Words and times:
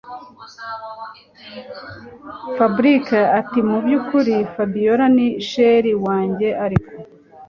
Fabric 2.57 3.05
atimubyukuri 3.39 4.35
Fabiora 4.53 5.05
ni 5.15 5.27
sheri 5.49 5.91
wajye 6.03 6.49
ariko 6.65 6.93